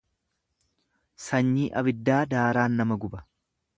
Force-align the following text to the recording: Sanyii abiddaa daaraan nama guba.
Sanyii 1.25 1.67
abiddaa 1.81 2.19
daaraan 2.33 2.79
nama 2.81 2.99
guba. 3.05 3.23